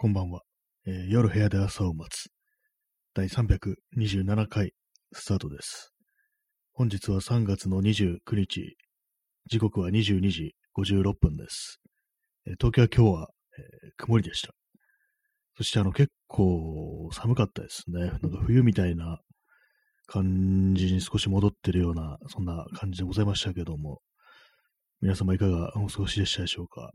[0.00, 0.42] こんばんは、
[0.86, 2.30] えー夜部屋で朝を待つ。
[3.14, 4.70] 第327回
[5.12, 5.92] スタートです。
[6.72, 8.76] 本日は3月の29日、
[9.50, 11.80] 時刻は22時56分です。
[12.46, 14.52] えー東京は今日は、えー曇りでした。
[15.56, 17.98] そしてあの結構寒かったですね。
[17.98, 19.18] なんか冬みたいな
[20.06, 23.98] 感じに少し戻ってるような、そんな感じでございましたけども、
[25.00, 26.92] 皆様いかがお過ごしでしたでしょうか？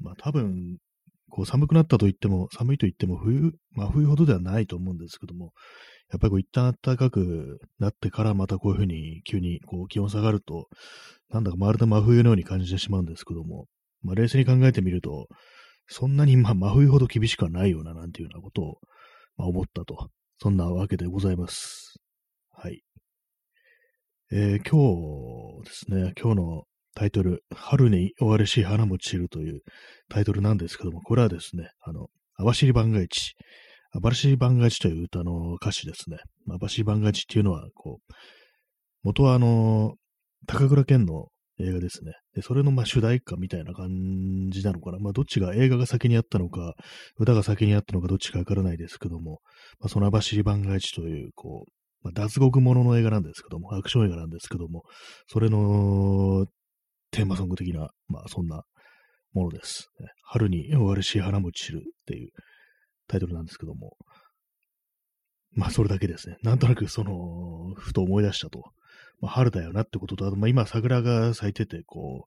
[0.00, 0.78] まあ多分、
[1.30, 5.52] こう寒くなったと言っても、寒いと言っても冬、真冬ほどではないと思うんですけども、
[6.10, 10.68] やっぱりこう一旦暖かくなってからまたこういうふうに急にこう気温下がると、
[11.30, 13.66] なんだかまるで真冬のように感じてしまうんですけども、
[14.02, 15.26] まあ冷静に考えてみると、
[15.88, 18.78] そんなにまあ真冬ほど厳しくはないようななんていうようなことを、
[19.36, 20.10] まあ、思ったと。
[20.38, 21.98] そんなわけでございます。
[22.52, 22.82] はい。
[24.30, 26.64] えー今日ですね、今日の
[26.96, 29.60] タイトル、春に終われし花も散るという
[30.08, 33.34] タイトルなんですけども、これはですね、あの、網走番外地、
[33.92, 36.16] 網走番外地という歌の歌詞ですね。
[36.46, 38.12] 網走番外地っていうのは、こう、
[39.02, 39.94] 元はあの、
[40.46, 41.26] 高倉健の
[41.60, 42.12] 映画ですね。
[42.34, 43.88] で、それのまあ主題歌みたいな感
[44.50, 44.98] じなのかな。
[44.98, 46.74] まあどっちが映画が先にあったのか、
[47.18, 49.40] 歌が先にあったのかどっちかわからないですけども、
[49.80, 51.70] まあその網走番外地という、こう、
[52.02, 54.84] まあ、脱獄ものの映画なんですけども、アクション映画なんですけども、
[55.26, 56.46] それの
[57.10, 58.62] テーマソング的な、まあそんな
[59.32, 59.90] ものです。
[60.22, 62.30] 春に終わるし花も散るっていう
[63.06, 63.96] タイトルなんですけども、
[65.52, 66.36] まあそれだけですね。
[66.42, 68.62] なんとなくその、ふと思い出したと。
[69.20, 72.26] まあ春だよなってことと、あとまあ今桜が咲いてて、こ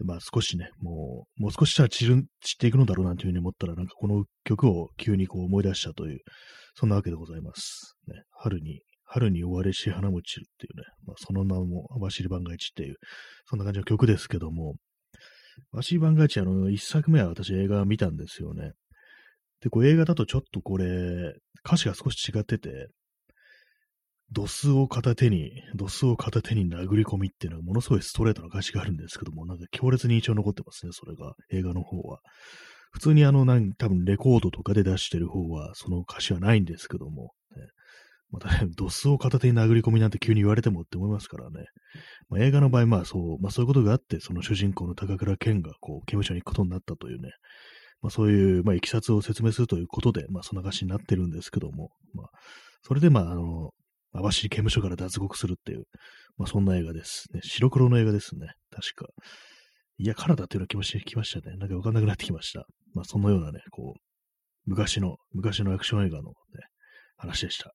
[0.00, 6.20] う、まあ少しね、もう、もう少ししたら散る、散っていくのだろうなんていうふうに思ったら、なんかこの曲を急にこう思い出したという、
[6.74, 7.96] そんなわけでございます。
[8.06, 10.84] ね、春に、春に終われし花も散るっていうね、
[11.18, 12.96] その名も網走番外地っていう、
[13.46, 14.76] そんな感じの曲ですけども、
[15.72, 18.72] 網走番外地あの、一作目は私映画見たんですよね。
[19.60, 22.88] で、こう映画だとちょっとこれ、歌詞が少し違ってて、
[24.30, 32.20] ドスを片手に、ドスを片手に殴り込みっていうのはものすごいストレートな歌詞があるんですけども、なんか強烈に印象残ってますね、それが、映画の方は。
[32.92, 37.32] 普通にあの、なん多分レコードとかで出してる方は、その歌詞はないんですけども、
[38.30, 41.64] またね、ドスを片手に殴り込みなんて急に言われてもって思いますからね。
[42.28, 47.30] まあ、映画の場合、まあそう、まあそういうことがあって、その主人公の高倉健がこう、刑務所に行くことになったというね、
[48.02, 52.26] まあそういう、まあ、いきさつを説明するということで、まあそんな歌詞になってるんですけども、まあ、
[52.82, 53.70] それでまあ、あの、
[54.12, 55.84] 網走刑務所から脱獄するっていう、
[56.36, 57.26] まあそんな映画です。
[57.32, 58.48] ね、白黒の映画ですね。
[58.70, 59.10] 確か。
[59.98, 61.56] いや、カナダっていうの気持ちきましたね。
[61.56, 62.66] なんかわかんなくなってきました。
[62.94, 64.00] まあそのようなね、こう、
[64.66, 66.34] 昔の、昔のアクション映画のね、
[67.16, 67.72] 話でした。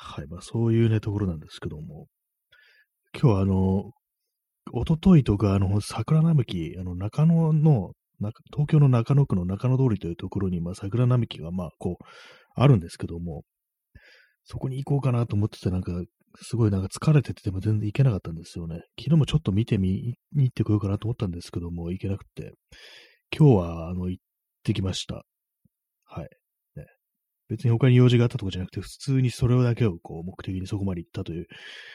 [0.00, 0.28] はい。
[0.28, 2.06] まあそういうね、ところなんですけども、
[3.12, 3.90] 今日はあの、
[4.72, 7.90] 一昨日とか、あの、桜並木、あの、中野の、
[8.52, 12.04] 東京の中野区の中野通りというところに、まあ、桜並木が、まあ、こう、
[12.54, 13.42] あるんですけども、
[14.44, 15.92] そこに行こうかなと思ってて、なんか、
[16.42, 18.82] すごいなんか疲れてても全然行けなかったんですよね。
[18.98, 22.52] 昨日もちょっと見てみ、に行ってこようかなと思ったんですけども、行けなくて、
[23.36, 24.22] 今日は、あの、行っ
[24.62, 25.24] てきました。
[26.04, 26.28] はい。
[27.48, 31.46] 別に他に用事があったとかじゃなくて、普通にそれだけをこう、目的にそこまで行ったという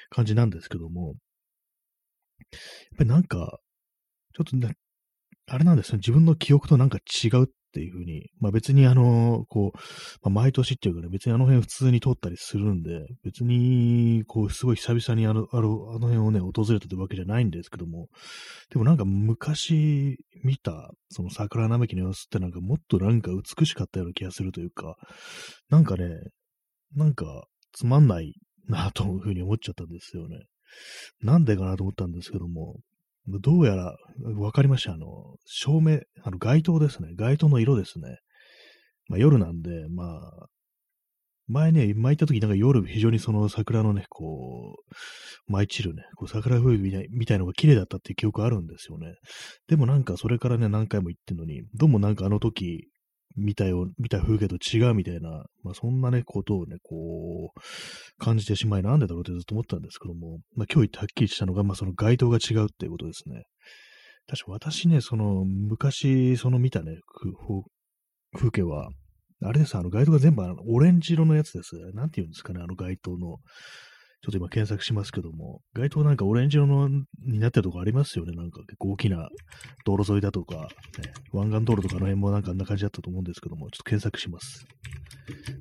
[0.09, 3.59] 感じなんですけども、やっぱりなんか、
[4.35, 4.75] ちょっとね、
[5.47, 9.77] あれなんですね、自分の記憶となんか違うっていうふうに、まあ別にあの、こう、
[10.21, 18.09] まあ、毎年っていうかね、別にあの辺普通に通ったりするんで、別に、こう、すごい久々にあの、あの、あの辺をね、訪れたというわけじゃないんですけども、
[18.69, 24.95] でもなんか昔見た、その桜並木の様子ってなんかもっとなんか美しかったような気がするというか、
[25.69, 26.09] なんかね、
[26.95, 28.33] なんかつまんない
[28.67, 30.45] なというふうに思っちゃったんですよね。
[31.21, 32.79] なんでかなと思ったんですけども、
[33.27, 33.95] どうやら、
[34.35, 34.93] わかりました。
[34.93, 35.07] あの、
[35.45, 37.13] 照明、あの、街灯ですね。
[37.15, 38.17] 街灯の色ですね。
[39.07, 40.47] まあ、夜なんで、まあ、
[41.47, 44.75] 前ね、前行った時なんか夜非常にその桜のね、こ
[45.47, 49.15] う、舞い散るね、こう桜吹雪みたいみたいのが綺麗だったっていう記憶あるんですよね。
[49.67, 52.87] でもなんかそれからね、何回も行ってんのに、どうもなんかあの時
[53.35, 63.43] 見たよ、見た風景と違うみたいな、まあそんなね、ことをね、こう、感じてしまいなんでだろうってずっと思ったんですけども、まあ今日言ってはっきりしたのが、まあその街灯が違うっていうことですね。
[64.27, 66.97] 確か私ね、その昔その見たね、
[68.35, 68.89] 風景は、
[69.43, 71.75] あれです、あの街灯が全部あのオレンジ色のやつです。
[71.93, 73.37] なんて言うんですかね、あの街灯の。
[74.25, 78.31] ちょっと今検索しますけども、街灯なんかオレンジ色のになってるとこありますよね。
[78.31, 79.27] なんか結構大きな
[79.85, 80.69] 道路沿いだとか、ね、
[81.33, 84.65] 湾岸道路とかの辺もなんかあんな感じだったと思うんですけども、ちょっと検索します。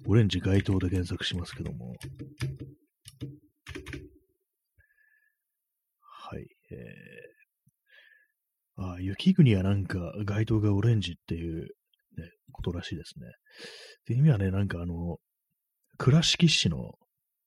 [0.07, 1.97] オレンジ街灯で検索しますけども。
[6.01, 6.47] はい。
[6.71, 7.33] えー
[8.75, 11.69] あ雪国はなんか街灯がオレンジっていう、
[12.17, 13.27] ね、ことらしいですね。
[14.07, 15.19] で意味はね、なんかあの、
[15.99, 16.93] 倉敷市の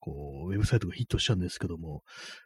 [0.06, 2.04] こう、ウェブサイトがヒットしたんですけども、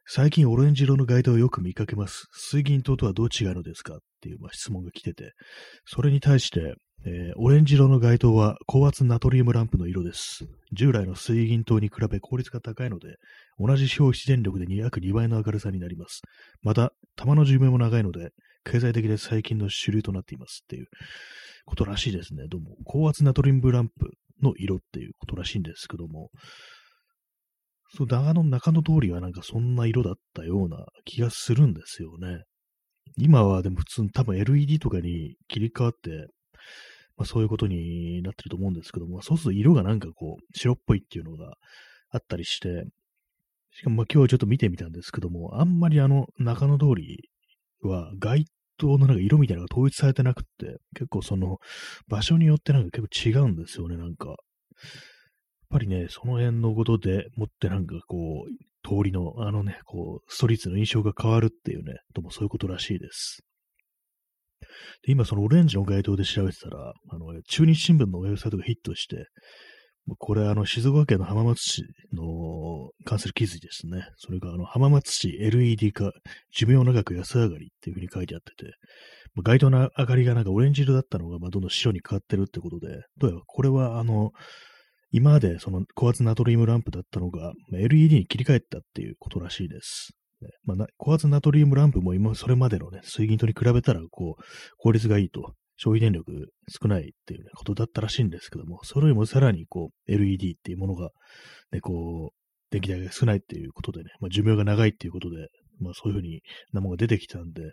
[0.07, 2.27] 最近オレンジ色の街灯をよく見かけます。
[2.31, 5.33] 水銀灯とはどう違うのですかっていう、まあ、質問が来てて、
[5.85, 6.75] それに対して、
[7.05, 10.45] えー、オレンジ色の街灯は高圧ナトリウムランプの色です。
[10.71, 13.17] 従来の水銀灯に比べ効率が高いので、
[13.57, 16.21] 同じ消費電力で約2倍の明るさになります。
[16.61, 18.29] また、弾の寿命も長いので、
[18.63, 20.87] 経済的で最近の主流となっていますっていう
[21.69, 22.47] ことらしいですね。
[22.49, 26.31] どうも、高圧ナトリウムランプの色っていうことらしいんですけども、
[27.95, 32.43] そう、長野中野通りはなんかそんな色だったような気がするんですよね。
[33.17, 36.27] 今はでも普通に多分 LED とかに切り替わって、
[37.17, 41.53] まあそういうことになってると思うんですけども、そうすると色がなんかこう白っぽいっていうのが
[42.09, 42.85] あったりして、
[43.71, 47.29] しかもまあ今日ちょっと見てみたんですけども、あんまりあの中野通り
[47.83, 48.47] は街
[48.79, 51.57] 灯のなんか色みたいなのが統一されてなくって、結構その
[52.07, 54.29] 場所によってなんか結構違うんですよね、なんか。
[54.29, 54.37] やっ
[55.69, 63.43] ぱりね、その辺のことでもってなんかこう、通りのあのね、こう、ストリートの印象が変わるっていうね、ともそういうことらしいです。
[65.03, 69.27] で今そのオレンジの街灯で調べてたら、あの、中日新聞のウェブサイトがヒットして、
[70.17, 71.83] これあの、静岡県の浜松市
[72.13, 74.07] の関する記事ですね。
[74.17, 76.11] それがあの、浜松市 LED 化、
[76.51, 78.73] 寿命長く安上がりっていうふうに書いてあってて、
[79.35, 84.31] ま街灯の明かりがなんかオレンジ色だったのが、まあ、どんどん白に変わってるってことで、どうやらこれはあの、
[85.11, 90.13] 今までその高圧ナトリウムランプだったのが、LED に切り替えたっていうことらしいです。
[90.63, 94.43] まあ、高圧ナトリウムランプも今、それまでのね、水銀灯に比べたら、こう、
[94.77, 101.09] 効率がいいと、消費電力少ないっていう、ね、ことだったらしいんですけども、それよりもさらに、こう、LED っていうものが、
[101.71, 102.35] ね、こう、
[102.69, 105.47] 電気代が少ないっていうことでね、まあ、寿命が長いっていうことで、
[105.79, 106.41] まあ、そういうふうに
[106.73, 107.71] なものが出てきたんで、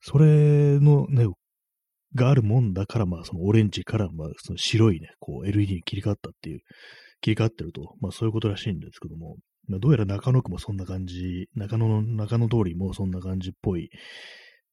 [0.00, 1.26] それのね、
[2.16, 6.60] があるもんだから、まあ、そのオレンジから、まあ、その白いね、こう、LED に切り替わったっていう、
[7.20, 9.36] 切り替わってると、まあ、そういうことらしいんですけども、
[9.68, 13.90] まあ、どうやら中野区もそんな感じ、中野の、中野通りもそんな感じっぽい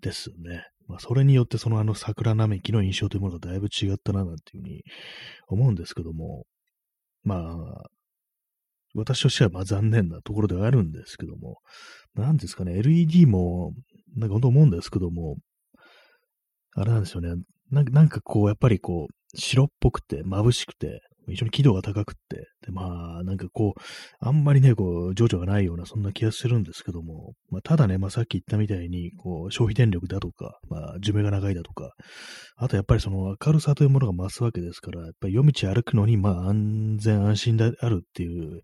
[0.01, 0.65] ですね。
[0.87, 4.83] まあ、それによって、そのあの桜並木の印象というものがだいぶ違ったな、なんていうふうに
[5.47, 6.45] 思うんですけども、
[7.23, 7.89] まあ、
[8.95, 11.57] 私としてはまあ残念なところではあるんですけども、
[12.15, 13.73] なんですかね、LED も、
[14.15, 15.37] なんか本当思うんですけども、
[16.75, 17.41] あれなんですよね。
[17.71, 23.81] なんかこう、やっぱりこう、白っぽくて、眩しくて、非常に輝度が高くって、で、まあ、なんかこう、
[24.19, 31.91] あんまりね、こう、情緒がないような、そんな気がするんですけども、まあ、ただね、まあ、さっき言ったみたいに、こう、消費電力だとか、まあ、寿命が長いだとか、
[32.55, 38.61] あとやっぱりその明るさというものが増すわけですから、やっぱり夜道歩くのに、まあ、安全安心であるっていう、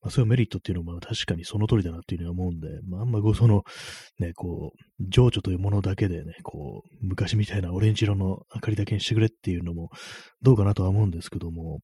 [0.00, 3.62] まあ、そういうメリットっていうのも確かにその通りだなっていうふうに思うんで、まあ、あんまこう、その、
[4.18, 9.90] ね、こう、情緒というものだけでね、こう、昔みたいなオレンジ色の明かりだけにしてくれっていうのも、
[10.42, 11.80] どうかなとは思うんですけども、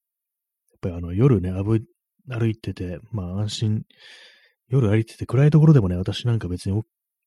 [0.82, 3.82] ぱりあの夜ね、歩いてて、まあ安心、
[4.68, 6.82] 夜歩いてて暗いところでもね、私なんか別に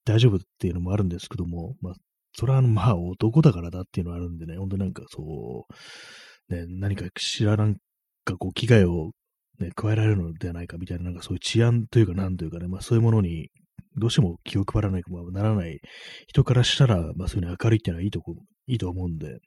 [0.06, 1.94] 大丈夫っていうのもあるんですけども、まあ、
[2.34, 5.66] それは、まあ男だからだっていうのはあるんでね、本当なんかそ
[6.50, 7.76] う、ね、何か知らなん
[8.24, 9.12] かこう危害を
[9.60, 13.50] ね、加えられるのではないかみたいな、なんかそういう治安というかなんというかね、まあそういうものに
[13.98, 15.80] どうしても気を配らないかもならない
[16.28, 18.36] 人からしたら、まあそういうに明るいっていうのはいいとこ、
[18.68, 19.40] いいと思うんで、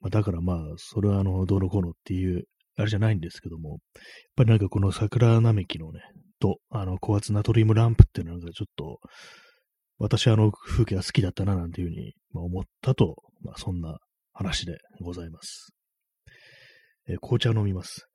[0.00, 2.44] まあだからまあ、それはあの、どうのこうのっていう
[2.78, 3.78] あれじゃないんですけども、やっ
[4.36, 6.00] ぱりなんかこの桜並木のね、
[6.40, 9.00] と、あの、高圧ナトリウムランプっていうのがちょっと、
[9.98, 13.98] 私はあの風景が好きだったななんていうふうに思ったと、まあそんな
[14.32, 15.74] 話でございます。
[17.08, 18.06] えー、紅茶飲みます。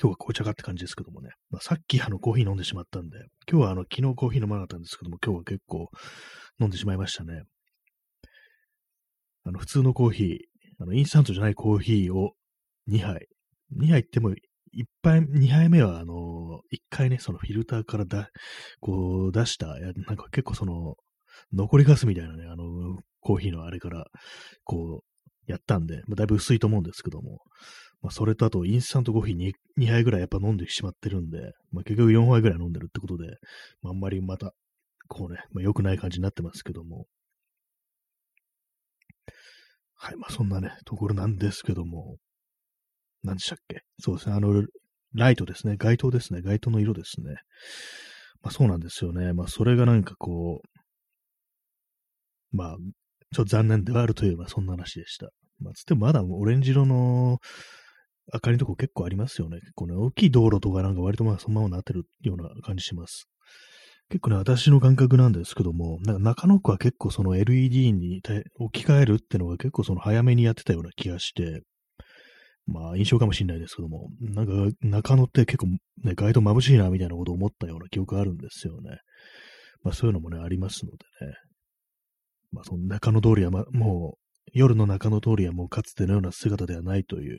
[0.00, 1.30] 今日は紅茶かって感じですけどもね。
[1.50, 3.18] まあ、さっきあのコーヒー飲んでしまったんで、
[3.50, 5.88] 今日はあの昨日コーヒー飲まなかったんですけども、今日は結構
[6.60, 7.42] 飲んでしまいましたね。
[9.46, 10.38] あの、普通のコーヒー、
[10.80, 12.32] あの、インスタントじゃないコーヒーを
[12.88, 13.28] 2杯。
[13.76, 14.34] 2杯っても、1
[15.02, 18.28] 杯、2杯目は、あの、1回ね、そのフィルターからだ、
[18.80, 20.96] こう、出した、やなんか結構その、
[21.52, 24.06] 残りガスみたいなね、あの、コーヒーのあれから、
[24.64, 27.38] こう、やったんで、まあ、だいぶ薄いと思うんですけども、
[28.02, 31.38] まあ、それとあと、インスタントコーヒー 2, 2杯ぐらいやっぱ飲んでしまってるんで、
[31.70, 33.28] まあ、結局4杯ぐらい飲んでるってことで、
[33.80, 34.52] まあ、あんまりまた、
[35.08, 37.06] こうね、まあ、良くない感じになってますけども、
[39.96, 42.16] はい、まあそんなね、ところなんですけども、
[43.22, 43.82] 何でしたっけ？
[43.98, 44.64] そうですね、あの、
[45.14, 47.36] ライトですね、街灯ですね、街灯の色ですね。
[48.42, 49.32] まあそうなんですよね。
[49.32, 50.60] まあそれがなんかこ
[52.52, 52.76] う、まあ、
[53.34, 55.30] ちょっと残念ではあるといえばそんな話でした。
[55.58, 57.38] まあつってもまだオレンジ色の
[58.32, 59.60] 明かりのとこ結構ありますよね。
[59.60, 63.26] 結構ね、大きい道路とかなんか割とまあそのままなってるような感じします。
[64.08, 68.20] 結構ね、私の感覚なんですけども、なんか中野区は結構その LED に
[68.58, 71.62] 置き換えるってのが結構その早めにやってたような気がして、
[72.66, 75.66] まあ印象かもしれないですけども、なんか中野って結構
[76.04, 78.98] ね、街灯眩しいなみたいなことを思ったような記憶あるんですよね。
[79.82, 81.34] まあそういうのもね、ありますのでね。
[82.52, 87.38] まあその中野通りは、ま、もう夜の中野通りはもうかつてのような姿ではないという、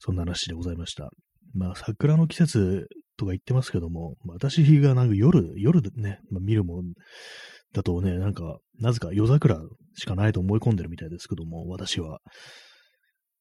[0.00, 1.10] そんな話でございました。
[1.54, 6.92] まあ桜の季節とか言ってますけども、私がなんか夜、夜でね、まあ、見るもん
[7.72, 9.58] だとね、なんか、なぜか夜桜
[9.94, 12.20] しかないと思い込んでるみたいですけども、私は。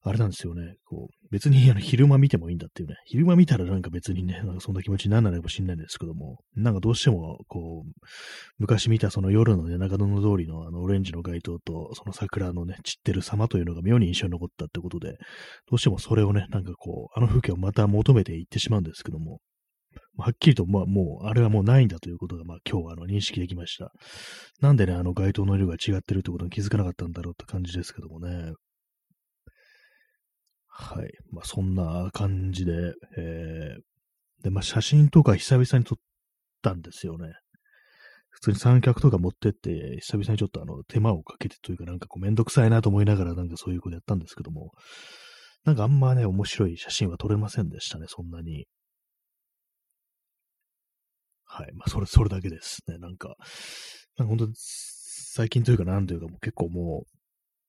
[0.07, 0.75] あれなんですよね。
[0.85, 2.93] こう、別にあの昼間見てもいいんだっていうね。
[3.05, 7.91] 昼間見たらなんか別にね、なんかそんな気持ちにならないかもしれないんですけども、なんかどうしても、こう、
[8.59, 15.13] 昔見たその夜のね、中野の通りのあのオレンジの街灯と、その桜のね、散ってる様というのが妙に印象に残ったってことで、
[15.71, 19.39] どうしてもそれをね、なんかこう、あの風景をまた求めていってしまうんですけども、
[20.17, 23.91] はっきりと、まあもう、あれはもうないんだということが、まあ今日はあの認識できました。
[24.61, 28.53] なんでね、あの街灯の色が違ってるってことに気づかなかったんだろうって感じですけどもね。
[30.67, 31.09] はい。
[31.31, 35.97] まあそんな感じで、えー、で、まあ写真とか久々に撮っ
[36.61, 37.33] たんですよね。
[38.29, 44.71] 普通に三脚とか持ってって、久々にちょっとあの手間をかけてというかなんかこうめんどくさいなと思いながらなんかそういうことやったんですけども、
[45.63, 48.65] なんかあんまね、面白い写真は撮れませんでしたね、そんなに。
[51.55, 51.73] はい。
[51.73, 52.97] まあ、それ、それだけですね。
[52.97, 53.35] なんか、
[54.17, 57.05] なんか本当最近というかなんというかもう結構も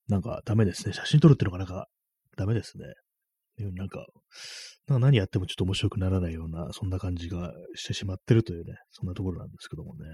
[0.09, 0.93] う、なんかダメですね。
[0.93, 1.87] 写真撮るっていうのがなんか
[2.37, 2.85] ダメですね。
[3.75, 4.05] なんか、
[4.89, 10.05] なんか何やってもちょっと面白くならないような、そんな感じがしてしまってるというね、そんなところなんですけどもね。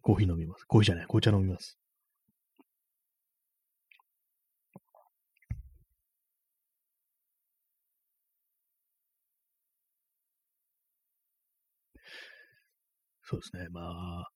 [0.00, 0.64] コーヒー飲みます。
[0.64, 1.78] コーヒーじゃない、紅茶飲みます。
[13.26, 13.68] そうですね。
[13.70, 14.28] まあ、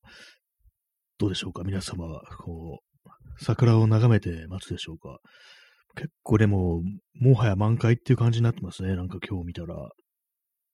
[1.18, 5.18] どうでしょうか、皆様は、こう、桜を眺めて待つでしょうか。
[5.94, 6.82] 結構でも、
[7.14, 8.96] もはや満開っていう感じになってますね。
[8.96, 9.74] なんか今日見たら。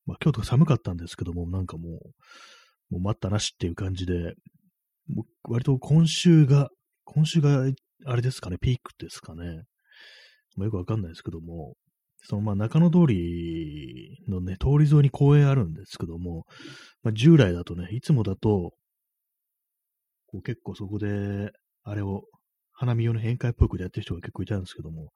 [0.07, 1.89] まあ今日とか寒かったんですけども、なんかも
[2.91, 4.35] う、もう待ったなしっていう感じで、
[5.45, 6.69] 割と今週が、
[7.05, 7.71] 今週が
[8.07, 9.63] あれですかね、ピークですかね。
[10.57, 11.75] まあ、よくわかんないですけども、
[12.25, 16.47] そのまあ中野通りのね、通り沿いに公園あるんですけども、
[17.03, 18.73] まあ、従来だとね、いつもだと、
[20.27, 21.53] こう結構そこで、
[21.83, 22.25] あれを、
[22.77, 25.13] 花見用の宴会っぽくでやってる人が結構いたんですけども、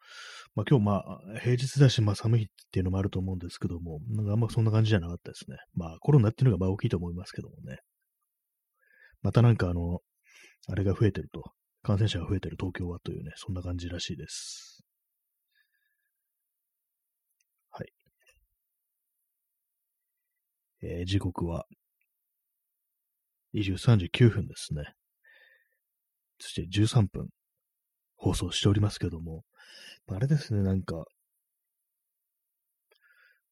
[0.54, 5.56] まあ今日まあ平日だし、まあ寒いっていうのもあると思うんですけども、なんかあんまそんな感じじゃなかったですね。
[5.74, 7.78] まあコロナっていうのがまあ大きいと思いますけどもね。
[9.22, 9.98] またなんかあの、
[10.68, 11.42] あれが増えてると、
[11.82, 14.84] 感染者が増えてる東京はというね、そんな感じらしいです。
[20.82, 21.64] えー、時刻は
[23.54, 24.94] 23時9分ですね。
[26.38, 27.28] そして13分
[28.16, 29.44] 放送しておりますけども、
[30.08, 31.04] あれですね、なんか、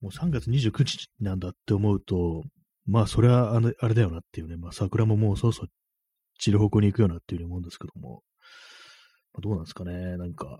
[0.00, 2.44] もう3月29日なんだって思うと、
[2.86, 5.68] まあそれはあのあれだよなっていうね、まあ桜ももうそろそろ
[6.38, 8.22] 散る方向に行くよなっていうふうに思うんですけども、
[9.32, 10.58] まあ、どうなんですかね、なんか、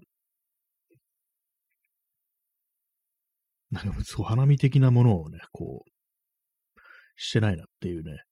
[3.70, 5.90] なんかそう花見的なものをね、こう、
[7.16, 8.22] してないなっていうね、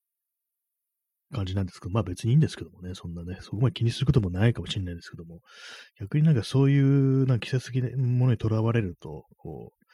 [1.32, 5.40] 感じなんですけど、まあ別にいいんですけどもね、そんなね、そこまで気にすることもないかもしれないですけども、
[6.00, 9.84] 逆になんかそういうなんか季節的なものにとらわれると、こう、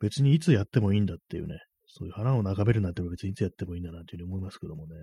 [0.00, 4.94] 別にいつやってもいいんだっていうね、そういう花を眺めるなんて別にいつやってもいいんだなというふうに思いますけどもね。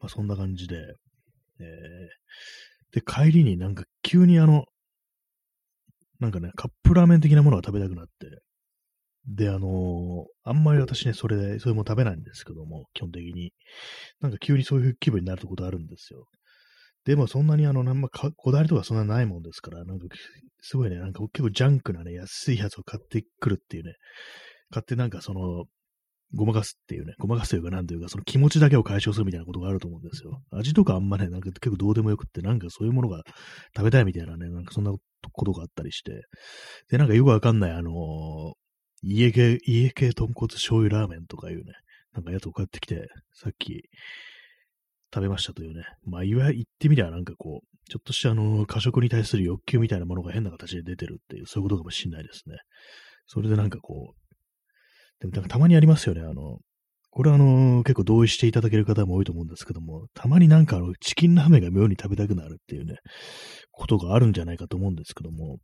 [0.00, 0.76] まあそんな感じで、
[1.60, 4.64] えー、で、帰りになんか急にあの、
[6.20, 8.42] なんかね、カップラーメン的なものが食べたくなって、
[9.26, 13.52] で、あのー、あんまり私ね、それで、それも食べないんですけども、基本的に。
[14.20, 16.26] なんか急にそういう気分になることあるんですよ。
[17.04, 20.06] でもそんなにあの、なんまこだわりとかそんなないもんですから、なんか
[20.60, 23.94] すごいね、なんか結構ジャンクなね、安いやつを買ってくるっていうね、
[24.70, 25.66] 買ってなんかその、
[26.34, 30.42] ごまかすっていうね、ごまかすというかなんというか、その気持ちだけを解消するみたいなことがあると思うんですよ。
[30.50, 33.22] 味とかあんまね、なんか結構どうでもよくって、なんかそういうものが
[33.74, 34.92] 食べたいみたいなね、なんかそんな
[35.32, 36.22] ことがあったりして、
[36.90, 38.52] で、なんかよくわかんない、あのー、
[39.02, 41.72] 家系、家系豚骨醤油ラーメンとかいうね、
[42.12, 43.84] なんかやつを買ってきて、さっき
[45.14, 52.56] 食べましたというね、まあ、いわゆる言ってみりゃなんかこう、ちょっとしたあの、過食に対する欲求みたいなものが変な形で出てるっていう、そういうことかもしれないですね。
[53.26, 54.17] それでなんかこう、
[55.20, 56.22] でも、たまにありますよね。
[56.22, 56.58] あの、
[57.10, 62.96] これはあの、結構同意していただける方も多いと思うんですけども、たまになんかあの、チキンラーメンが妙に食べたくなるっていうね、
[63.72, 65.58] ことがあるんじゃないかと思うんですけども、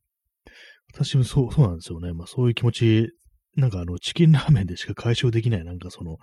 [0.93, 2.13] 私もそう、そうなんですよね。
[2.13, 3.11] まあそういう気持ち
[3.57, 6.19] なんかあの、チキンラーメンでしか解消できないなんかその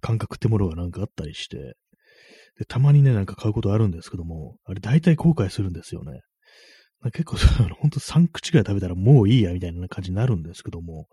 [0.00, 1.74] 感覚ってものがなんかあったりして、
[2.58, 6.20] で、たまにね、なんか買うことあるんですけども、あれ大体後悔するんですよね。
[7.12, 7.36] 結構、
[7.80, 11.06] ほんと3口くらい食べたらもういいやみたいな感じになるんですけども、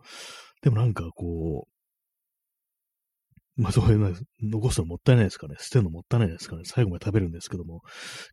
[0.61, 5.55] でもなんかこう、まあそういうの、残すのもったいないですかね。
[5.59, 6.61] 捨てるのもったいないですかね。
[6.63, 7.81] 最後まで食べるんですけども、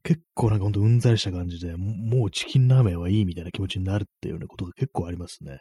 [0.03, 5.61] 結構なんかほんとうんざりした感じで、もうチキンラーメンはいいみたいな気持ちになるっていうようなことが結構ありますね。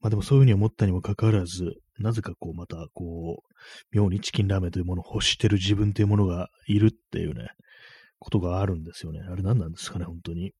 [0.00, 7.48] まあでもそういうふうに思ったにもかかわらず、なぜかこうまたこう、妙にチキンラーメンというものを欲してる自分というものがいるっていうね、
[8.18, 9.20] ことがあるんですよね。
[9.20, 10.52] あれ何なんですかね、本当に。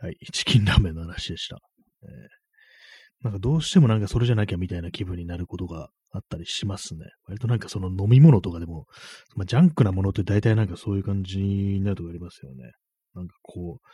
[0.00, 1.60] はい、チキンラーメンの話でした。
[2.02, 7.06] えー、なんかどうしてもなんかそれじゃなきゃみたいな気分になることがあったりしますね。
[7.26, 8.86] 割となんかその飲み物とかでも、
[9.36, 12.72] まあ、ジャンクなものって大体なんかそういう感じになるとこありますよね。
[13.14, 13.88] なんかこう、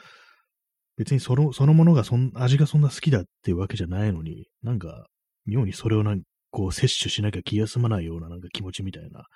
[0.97, 5.07] 別にその、そのものがそん、味がそんな好きだっていうわけじゃないのに、なんか、
[5.45, 9.27] 妙にそれをなんか、こう、摂取しなきゃ気が済まないようななんか気持ちみたいな。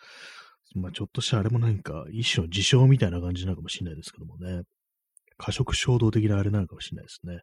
[0.74, 4.62] まあ、ちょっとしたあれもなんか、一種の自傷みたいな感じなのかもしれないですけどもね。
[5.36, 7.40] 過食衝動的なあれなのかもしれないですね。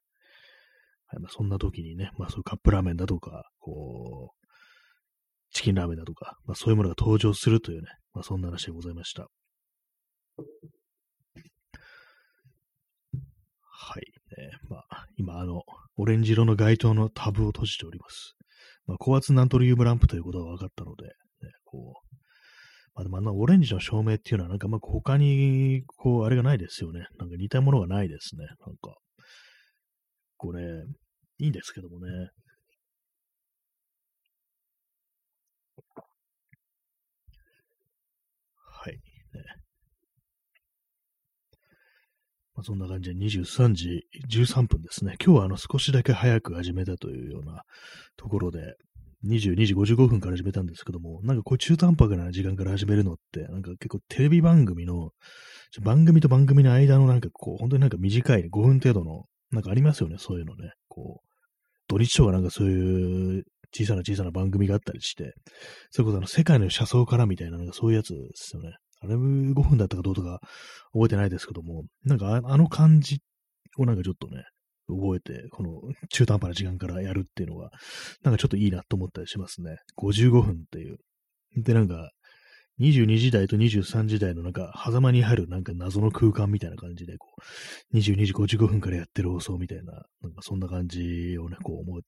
[1.07, 4.47] はい、まあ、そんな時にね、まあ、そういうカップラーメンだとか、こう、
[5.51, 9.27] チキンラーメンだとか、まあ、そういうものが登場するというね、まあ、そんな話でございました。
[13.61, 14.03] はい。
[14.37, 15.61] えー、まあ、今、あの、
[15.95, 18.35] オレンジ色の街灯のタブを閉じております。
[18.85, 21.11] まあ、高圧ナントリウムランプということが分かったので、ね、
[21.63, 22.15] こう、
[22.95, 27.05] まあ、でもあのオレンジの照明っていうのはなんかまあ他に、こう、あれがないですよね。
[27.19, 28.45] なんか似たものがないですね。
[28.45, 28.95] なんか、
[30.37, 30.61] これ、
[31.39, 32.29] いいんですけどもね。
[38.55, 38.93] はい。
[38.93, 38.99] ね
[42.55, 45.15] まあ、そんな感じで23時13分ですね。
[45.23, 47.61] 今日はあの少しだけ早く始めたというような
[48.15, 48.75] ところで、
[49.25, 55.11] 22時55分から始めたんですけども、なんかこう中途半端な時間から始めるのって、なんか結構テレビ番組の、
[55.81, 60.71] 番組と番組の間のなんかこう、本当になんか短い5分程度の、なんかありますよね、そういうのね。
[60.87, 61.27] こう、
[61.87, 65.33] 土日とかなんかそういう小さな小さな番組があったりして、
[65.91, 68.75] それこそあの世界の車窓からみたいな、なんかそういうやつですよね。
[68.99, 70.39] あれ5分だったかどうとか
[70.91, 73.21] 覚えてないですけども、なんかあの感じ
[73.77, 74.43] をなんかちょっとね、
[74.87, 77.69] 覚えて、この中途半端な時間からやるっていうのが、
[78.23, 79.77] なんかちょっといいなと思ったりしますね。
[79.97, 80.97] 55分っていう。
[81.57, 82.09] で、なんか、
[82.79, 87.29] 22時台と23時台のなんか、狭間に入るなんか謎の空間みたいな感じで、こ
[87.93, 92.01] う、22時55分からやってる放送みたいな、なんかそんな感じをね、こう思い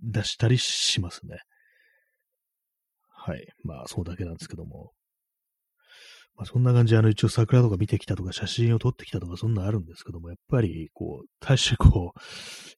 [0.00, 1.38] 出したりしますね。
[3.24, 3.46] はい。
[3.64, 4.92] まあ、そうだけなんですけども。
[6.36, 12.18] まあ、そんな感じで、あの、一応桜とか見てきたとか、写真を撮ってきたとか、そんなあるんですけども、やっぱり、こう、大してこう、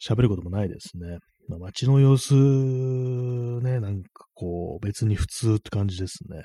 [0.02, 1.18] 喋ることもないですね。
[1.48, 6.42] まあ、街の様子、ね、なんかこう、別に普通って感じですね。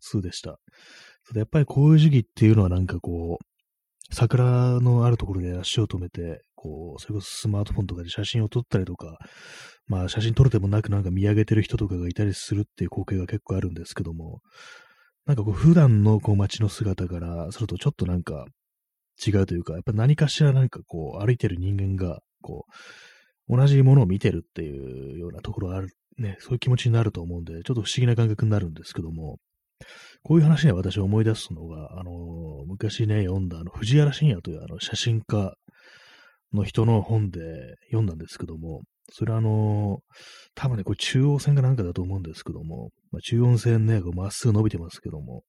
[0.00, 0.58] 普通でした。
[1.34, 9.18] やっぱりこういう時期っていうのはなんかこう、桜のあるところで足を止めて、こう、それこそスマートフォンとかで写真を撮ったりとか、
[9.86, 14.40] まあ写真撮るでもなくなんか見上げてる人とかがいたりするっていう光景が結構あるんですけども、
[15.26, 18.46] なんかこう普段のこう街の姿からするとちょっとなんか
[19.24, 22.64] 違うというか、やっぱ何かしらなんかこう歩いてる人間がこ
[23.48, 29.38] う同じものを見てるっていうようなところある、ね、そういう気持ちになると思うんで、ちょっと不思議な感覚になるんですけども、
[30.22, 32.14] こういう話で私思い出すのが、あのー、
[32.66, 35.54] 昔ね、読んだあの藤原信也というあの写真家
[36.52, 37.40] の人の本で
[37.86, 40.14] 読んだんですけども、それはあのー、
[40.54, 45.44] 多分ね、これ中央線かなんかだと思うんですけども、まあ、中央線ね、まっすぐ伸びてますけども、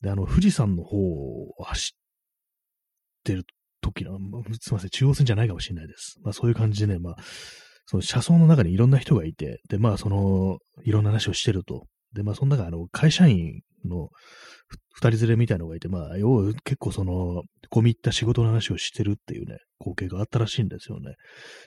[0.00, 1.98] で、あの、富士山の方を走っ
[3.24, 3.44] てる
[3.80, 6.18] 時の、まあ、すいません、中央線じゃないかもしれないです。
[6.22, 7.16] まあそういう感じでね、まあ、
[7.86, 11.86] その車窓の中にいろんな人がいて、で、まあその、いろんな話をしてると。
[12.14, 14.08] で、まあその中、あの、会社員の
[14.94, 21.14] 二人連れみたいのがいて、まあ、要は結構その、込み入った仕事の話をしてるっていうね、光景があったらしいんですよね。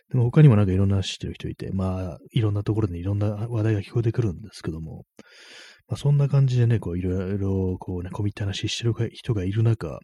[0.10, 5.06] でも他にもなんかいろんな話してる人いて、まあ、いろんなところでいろんな話題が聞こえてくるんですけども、
[5.88, 10.00] まあ、そんな感じでね、こう、いろいろ、こうね、込み入った話してる人がいる中、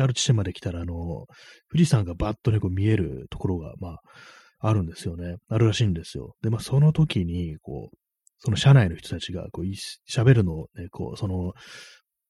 [0.00, 0.94] ある地点まで来たら、あの、
[1.70, 3.98] 富士山がバッとね、こう見えるところが、まあ、
[4.60, 5.36] あるんですよね。
[5.48, 6.34] あるらしいんですよ。
[6.42, 7.96] で、まあ、その時に、こう、
[8.38, 9.64] その社内の人たちが、こう、
[10.08, 11.54] 喋るのをね、こう、その、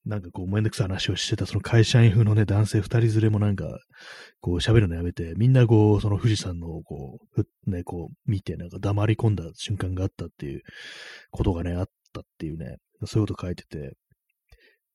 [0.07, 3.67] なんかこう、めんどくさい話をしてた、その会社員風のね、男性二人連れもなんか、
[4.41, 10.63] こう、喋るのやめて、みんなこう、その富士山の、こう、ね、こう、見て、なんか黙り込んだ瞬間があったっていう
[11.31, 13.97] ことがね、あったっていうね、そういうこと書いてて、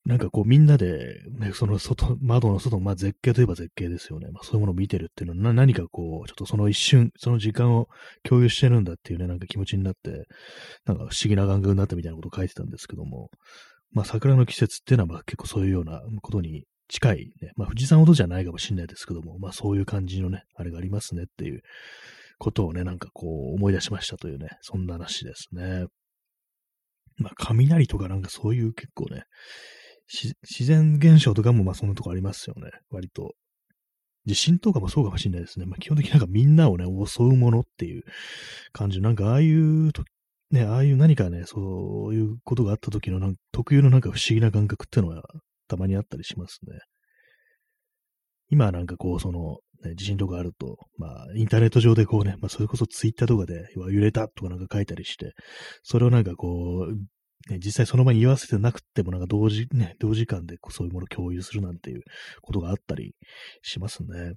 [0.06, 4.30] なんかこうみんなで、ね、その外、窓の外、まあ絶景といえば絶景ですよね。
[4.32, 7.88] まあそういうものを見てるっていうのは何かこう、ちょっとその一瞬、その時間を
[8.24, 10.26] 共有してるんだっていうね、なんか気持ちになって、
[10.86, 13.30] なんか不思議な感覚になったみたいなことを書いてたんですけども、
[13.92, 21.62] まあ桜の季節っていうのはまあ結構そういうようなことに近いね、まあ富士山ほどじゃないかもしれないですけども、まあそういう感じのね、あれがありますねっていう
[22.40, 25.86] ことをね、なんかこう思い出しましたというね、そんな話ですね。
[27.18, 29.24] まあ雷とかなんかそういう結構ね、
[30.08, 33.34] 自然現象とかもまあそんなとこありますよね、割と。
[34.26, 35.66] 地震とかもそうかもしれないですね。
[35.66, 38.04] まあ基本的になんかみんなをね、襲うものっていう
[38.72, 39.02] 感じ。
[39.02, 40.04] なんかああいうと、
[40.52, 45.24] ね、ああいう何かね、そういうことがあった時のなん特有のなんか不思議な感覚っていうのは
[45.68, 46.80] たまにあったりしますね。
[48.50, 55.34] 今なんかこう、その、ね、地震とかあると、まあ、インターネット上でこうね、まあ、それこそツイッターとかで、揺れたとかなんか書いたりして、
[55.82, 56.96] それをなんかこう、
[57.50, 62.02] ね、実際その場に言わせてなくても、なんか同時、ね、同時間でそういうものを共有するなんていう
[62.42, 63.16] ことがあったり
[63.62, 64.34] しますね。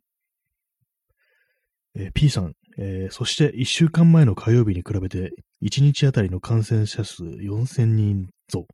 [1.98, 5.30] えー、P さん、えー、そして1週間前の火曜日に比べて、
[5.62, 8.66] 1日あたりの感染者数4000人増。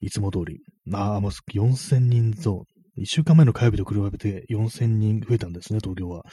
[0.00, 0.60] いつも通り。
[0.92, 2.64] ああ、もう4000人増。
[2.98, 6.24] 1週間前の火曜日と比べて4000人増えたんですね、東京は。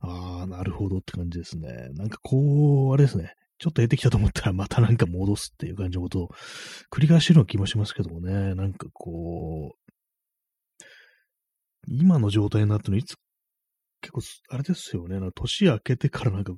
[0.00, 1.88] ああ、なるほどって感じですね。
[1.92, 3.34] なんかこう、あれですね。
[3.60, 6.28] ちょっと得てきたと思ったらまたなんか戻すっていう感じのことを
[6.90, 8.54] 繰り返してるような気もしますけどもね。
[8.54, 9.92] なんかこう、
[11.86, 13.16] 今の状態になったのいつ、
[14.00, 15.18] 結構、あれですよね。
[15.34, 16.54] 年明けてからなんか、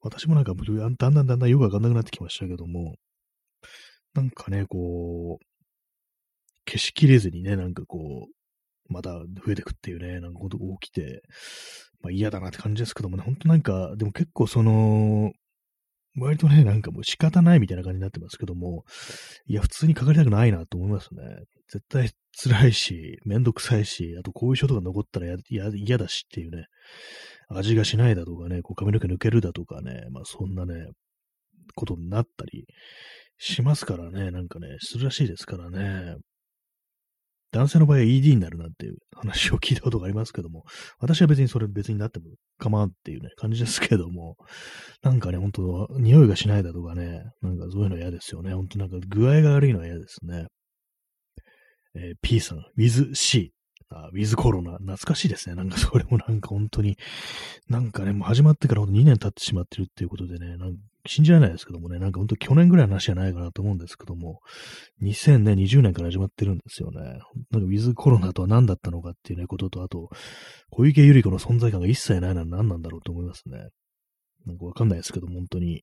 [0.00, 2.96] 私もなんか、だんだんだんだんよくわかんなくなってきましたけども、
[4.14, 5.44] なんかね、こう、
[6.66, 8.28] 消しきれずにね、なんかこ
[8.88, 11.22] う、また増えてくっていうね、なんかことが起きて、
[12.00, 15.32] まあ嫌だなって感じですけどもね、ほんとなんか、でも結構その、
[16.16, 18.84] 割とね、なんかもう仕方ないみたいな感じになってますけども、
[19.46, 21.22] いや、普通にかかりたくないなと思いますね。
[21.68, 26.66] 絶対辛いし、めんどくさいし、あと後遺症とか残ったら嫌だしっていうね、
[27.48, 30.88] 味がしないだとかね、こう髪の毛抜けるだとかね、まあそんなね、
[31.76, 32.66] ことになったり
[33.38, 36.16] しますからね、なんかね、するらしいですからね。
[37.52, 40.64] 男性の場合は ED になるなんていう話を聞いたことがありますけども、
[40.98, 42.26] 私は別にそれ別になっても
[42.58, 44.36] 構わんっていうね、感じですけども、
[45.02, 48.54] なんかね、本当匂いがしないだとかね、なんかそういうの嫌ですよね。
[48.54, 50.46] 本当なんか具合が悪いのは嫌ですね。
[51.94, 53.52] えー、P さん、with C。
[53.92, 54.72] あ、ウィズコロナ。
[54.78, 55.56] 懐かしいですね。
[55.56, 56.96] なんかそれもなんか本当に、
[57.68, 64.40] なんかね、もう始まってから2年経ってしまってるっていうことでね、なん信じられないですけどもね、なんか本当去年ぐらいの話じゃないかなと思うんですけども、
[65.02, 67.00] 2020年から始まってるんですよね。
[67.00, 70.10] なんかウィズコロナとは何だったのかっていうね、ことと、あと、
[70.70, 73.68] 小池百合子の存在感が一切ないのは何なんだろうと思いますね。
[74.46, 75.82] なんかわかんないですけども、本当に、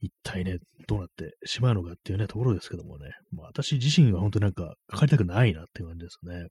[0.00, 6.46] 一体ね、どうなってしまうのかっていうね、ところですけどもね、まあ、私自身は本当になんかかかりたくないなっていう感じですね。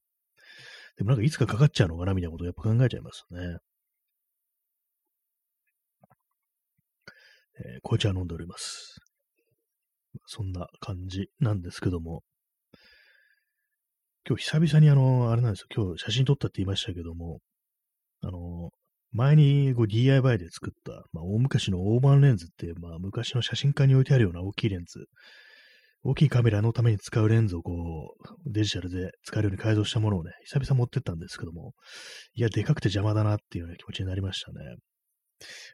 [0.97, 3.58] でもなんかいつかかかっちゃうのかなみたいなことをやっぱ考えちゃいますね。
[7.60, 9.00] えー、紅茶飲んでおります。
[10.26, 12.24] そんな感じなんですけども、
[14.28, 17.40] 今日久々にあの、あれなんですよ、今日写真撮ったって言いましたけども、
[18.22, 18.70] あの、
[19.14, 25.06] 前にこう DIY で作った、まあ、大昔の大判レンズっていう、まあ、昔の写真家に置いてあるような大きいレンズ、
[26.04, 31.74] 大きいカメラのために使うレンズをこう、デジタルで使えるように改造したものをね、久々持ってったんですけども、
[32.36, 34.58] いや、でかくて邪魔だなっていうような気持ちになりましたね。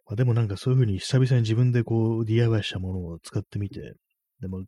[0.06, 3.94] まあ、でもなんかそういうふうに久々に自分でこう DIY したものを使ってみて、
[4.42, 4.64] でも、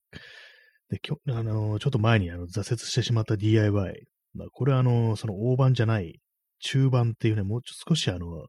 [0.89, 4.03] で、きょあのちょっと前にあの挫折してしまった DIY。
[4.33, 6.19] まあ、これはあの、その大判じゃない、
[6.59, 8.45] 中盤っていうね、もうちょっと少しあの、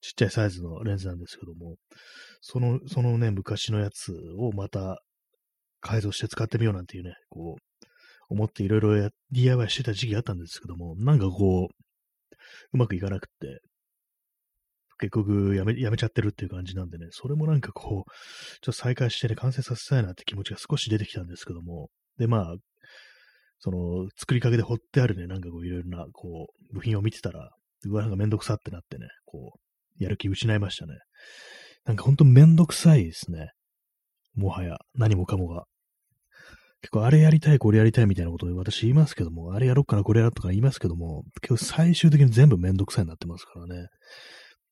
[0.00, 1.76] ちっちゃいサイズのレンズなんですけども、
[2.40, 4.98] その、そのね、昔のやつをまた
[5.80, 7.84] 改造して使ってみようなんていうね、こう、
[8.28, 11.74] 思っていろいろ DIY してた時期あったんですけども、なんかこう、
[12.72, 13.60] うまくいかなくって、
[14.98, 18.10] 結局やめ、やめちゃってるっていう感じなんでね、それもなんかこう、
[18.60, 22.54] ちょっと再開してね、完成させたいなって気持ちが少し出てきたんですけども、で、まあ、
[23.58, 27.50] その、作りかけで掘ってあるね、なんかこう、いろいろな、こう、部品を見てたら、
[27.86, 30.94] うわ、なんかめんどくさってなってね、こう、やる気失いましたね。
[31.84, 33.50] なんかほんとめんどくさいですね。
[34.34, 35.64] もはや、何もかもが。
[36.80, 43.88] 結構あれやりたい、これやりたいみたいなことを私言いますけども、あれやろっかな、これやろうとか言いますけども、結構最終的に全部めんどくさいになってますからね。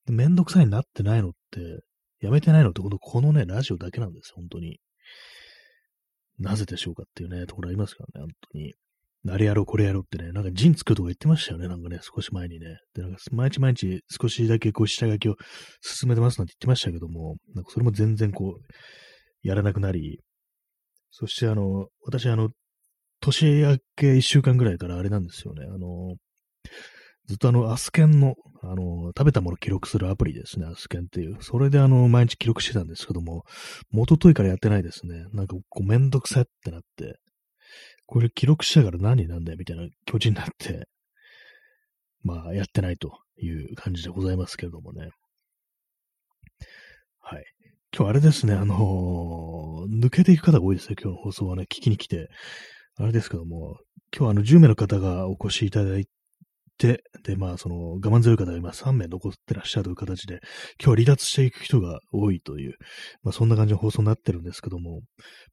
[0.06, 1.80] めんどくさいになってないのって、
[2.20, 4.80] やめてないのって、こと、このね、ラジオだけなんです、本当に。
[6.38, 8.74] なぜでしょうかっていうね、ところありますからね、本当に。
[9.28, 12.78] あれやろう、これやろうってね、なんかジン作るとか言ってましたよね、なんかね、少し前にね。
[12.94, 15.36] で、なんか毎日毎日少しだけこう下書きを
[15.80, 20.20] 進めてますなんて言ってましたけども、なんかそれも全然こう、やらなくなり、
[21.10, 22.50] そしてあの、私あの、
[23.20, 25.64] 年明け一週間ぐらいからあれなんですよね。
[25.64, 26.16] あの、
[27.28, 31.36] ずっとあの、アスケンの、あの、食べたものを記録するアプリですね、アスケンっていう。
[31.40, 33.44] それであの、毎日記録してたんですけども、
[33.90, 35.26] もとといからやってないですね。
[35.32, 37.18] なんか、こう、めんどくさいってなって、
[38.06, 40.86] これ記録したから何なんだよ、みたいな気持ちになって、
[42.22, 45.10] まあ、やってないという感じでございますけれどもね。
[47.20, 47.44] はい。
[47.96, 52.28] 今日あれですね、あのー、抜けていく方が多いですね、今日の放送はね、聞きに来て。
[52.96, 53.78] あれですけども、
[54.16, 56.06] 今日あの、10名の方がお越しいただい、
[56.86, 60.40] で、まあ、その、我慢強い方が今3名残ってらっしゃるという形で、
[60.80, 62.74] 今日は離脱していく人が多いという、
[63.22, 65.00] まあ、そんな感じの放送になってるんですけども、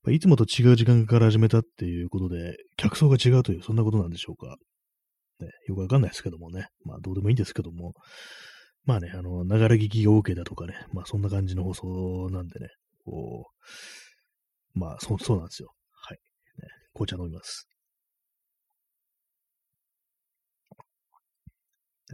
[0.08, 4.56] いつもと違う時間から始めたっていうことで、客層が違うという、そんなことなんでしょうか。
[5.40, 6.68] ね、よくわかんないですけどもね。
[6.84, 7.94] まあ、どうでもいいんですけども、
[8.86, 12.70] まあね、あの、流れ聞きが OK だとかね、まあそんな感じの放送なんでね、
[13.06, 13.46] こ
[14.76, 15.70] う、まあそそうなんですよ。
[15.94, 16.18] はい。
[16.60, 17.68] ね、紅茶飲みます。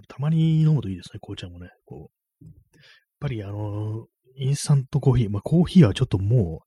[0.08, 1.70] たまに飲むといいですね、紅茶もね。
[1.86, 2.10] こ
[2.42, 2.54] うやっ
[3.20, 6.64] ぱりあの、インスタントコーヒー、まあコーヒーはちょっとも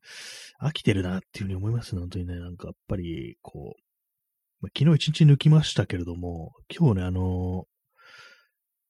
[0.62, 2.38] う飽きてるなっていうふうに思いますね、本当にね。
[2.38, 3.82] なんかやっぱり、こう、
[4.60, 7.66] まあ、昨日一日抜きましたけれども、今日ね、あの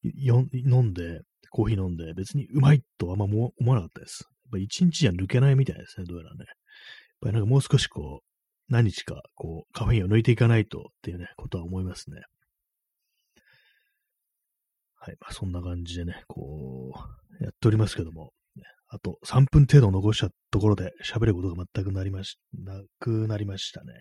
[0.03, 1.20] よ飲んで、
[1.51, 4.24] コーヒー飲んで、別にうまいとあんま思わなかったです。
[4.57, 6.38] 一日じゃ抜けないみたいですね、どうやらね。
[6.38, 6.46] やっ
[7.20, 12.20] ぱりなんかもう少しこう、何日か、こう、カフェインを抜いていかないとっていうね、ことは思いますね。
[15.11, 15.16] い。
[15.21, 16.92] まあ、そんな感じでね、こ
[17.40, 18.33] う、やっておりますけども、
[18.90, 23.92] あと3分程度残したところで喋ることが全くなりまし、なくなりましたね。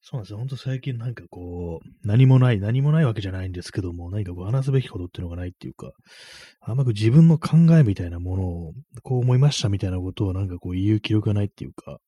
[0.00, 0.38] そうなんですよ。
[0.38, 5.92] ほんと最近なんかこう、何もない、何もないわけじゃないんですけども、何かこう話すべきことっていうのがないっていうか、
[6.60, 11.98] あんまく自分の考えみたいなものを、こう思いましたみたいなことをなんかこう言う記録がないっていうか、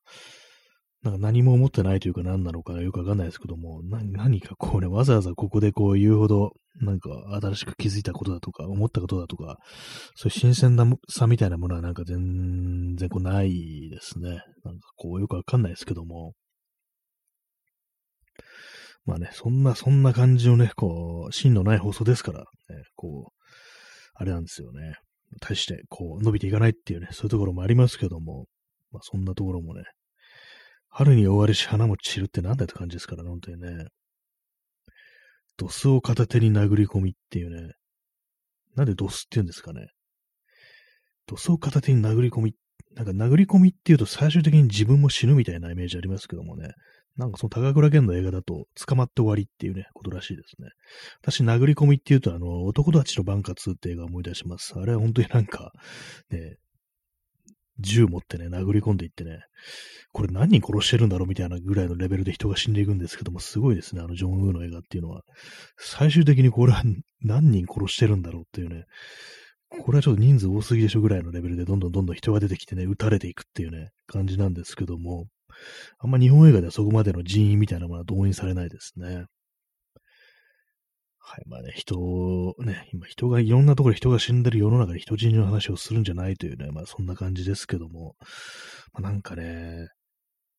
[1.05, 7.11] なんか何も思ってないというか何なのかよくわかんないですけども、何かこうね、わざわざここでこう言うほど、なんか
[7.43, 9.59] 新しく気づいたことだとか、思ったことだとか、
[10.15, 14.31] そういう新鮮なさみたいなものはなんか全然こうないですね。
[14.65, 16.33] なんかこうよくわかんないですけども、
[19.05, 22.47] まあね、そんな、そんな感じのね、こう、芯のない放送ですから、ね、
[22.97, 23.43] こう、
[24.15, 24.95] あれなんですよね。
[25.43, 28.47] 大して、こう、伸びていかないっていうね、そういうところもありますけども、
[28.91, 29.83] まあそんなところもね、
[30.97, 33.87] 春に終わるし花も散るってなんだって感じですからね、本当にね。
[35.57, 37.73] ドスを片手に殴り込みっていうね、
[38.77, 39.89] なんでドスって言うんですかね。
[41.27, 42.55] ドスを片手に殴り込み、
[42.95, 46.71] なんか殴り込みっていうと最終的に自分も死ぬみたいなイメージありますけどもね。
[47.17, 50.69] なんかその高倉健の映画だと、捕まって終わりっていうね、ことらしいですね。
[51.23, 54.75] 私、殴り込みっていうと、あの、男たちのバンカツって映画を思い出します。
[54.77, 55.73] あれは本当になんか、
[56.31, 56.57] ね、
[57.79, 59.41] 銃持ってね、殴り込んでいってね、
[60.13, 65.23] これ何人殺してるんだろうみたいなぐらいのレベルで人が死んでいくんですけども、すごいですね、あのジョン・ウーの映画っていうのは。
[65.77, 66.83] 最終的にこれは
[67.23, 68.85] 何人殺してるんだろうっていうね、
[69.83, 75.27] これはちょっと人数多すぎでしょぐらいのレベルでどんどんどんどん人が出てきてね、撃たれていくっていうね、感じなんですけども、
[75.99, 79.25] あんま日本映画ではそこまでの人員みたいなものは動員されないですね。
[81.27, 81.43] はい。
[81.47, 88.17] まあね、人ね、今人が、いろんなところで人が死んでる世の中で人死にの話をするんじゃないというね、まあそんな感じですけども、
[88.93, 89.89] まあ、なんかね、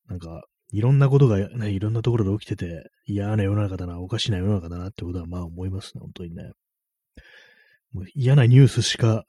[0.08, 6.52] なんか、いろんなことがね、いろんなところで起きてて、嫌な世の中だな、おかしな世の中だなってことはまあ思いますね、本当にね。
[7.94, 9.26] もう嫌なニュースしか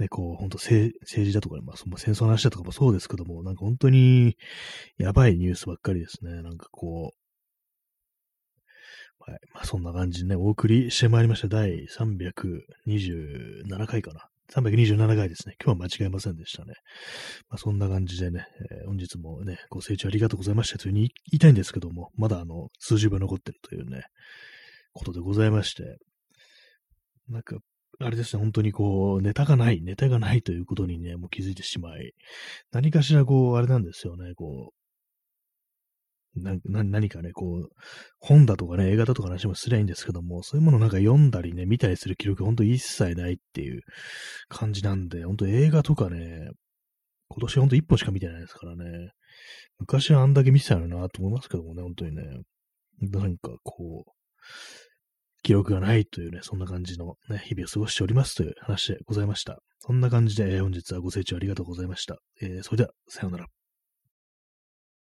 [0.00, 4.36] ね、こう、本当政政治だとか、まあ、その戦争の話だとかもそうですけども、なんか本当に
[4.96, 6.42] やばいニュースばっかりですね。
[6.42, 7.19] なんかこう、
[9.30, 9.40] はい。
[9.54, 11.46] まあ、そんな感じでね、お送りしてまいりました。
[11.46, 14.26] 第327回かな。
[14.52, 15.54] 327回ですね。
[15.64, 16.74] 今日は間違いませんでしたね。
[17.48, 24.02] まあ、そんな感じでね、えー、本日もね、ご清聴ありがとうございましたというふうに言いたいんですけども、まだあの、数十秒残ってるというね、
[24.94, 25.98] ことでございまして、
[27.28, 27.56] なんか、
[28.00, 32.14] あれですね、本当にこう、ネタがない、ネタがないということにね、もう気づいてしまい、
[32.72, 34.79] 何かしらこう、あれなんですよね、こう、
[36.36, 37.68] な、な、何かね、こう、
[38.18, 43.82] 本だとかね、映画だとか話もすりゃいいんですけども、そういうものなんか読んだりね、見たりする記録ほんと一切ないっていう
[44.48, 46.50] 感じなんで、ほんと映画とかね、
[47.28, 49.10] 今年ほんと一本しか見てないですからね、
[49.78, 52.22] 昔はあんだけ見てたのなと思いますけどもね、本当にね、
[53.00, 54.10] なんかこう、
[55.42, 59.58] 記録がないというね、そんな感じのね、日々を過ごしておりますという話でございました。
[59.78, 62.18] そんな感じで、えー、本日はご清聴ありがとうございました。
[62.42, 63.59] えー、それでは、さようなら。